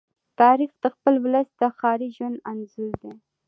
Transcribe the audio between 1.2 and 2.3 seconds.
ولس د ښاري